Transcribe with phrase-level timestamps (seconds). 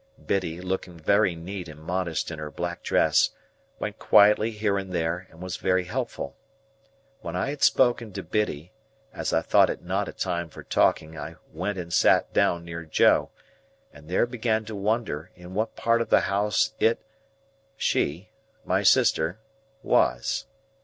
[0.25, 3.29] Biddy, looking very neat and modest in her black dress,
[3.77, 6.35] went quietly here and there, and was very helpful.
[7.19, 8.73] When I had spoken to Biddy,
[9.13, 12.83] as I thought it not a time for talking I went and sat down near
[12.83, 13.29] Joe,
[13.93, 20.47] and there began to wonder in what part of the house it—she—my sister—was.